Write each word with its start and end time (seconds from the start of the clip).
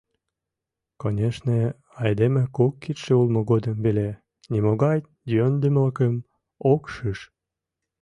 Конешне, 1.01 1.59
айдеме 2.03 2.43
кок 2.57 2.73
кидше 2.83 3.11
улмо 3.21 3.41
годым 3.51 3.77
веле 3.85 4.09
нимогай 4.51 4.99
йӧндымылыкым 5.33 6.13
ок 6.71 6.81
шиж. 6.93 7.19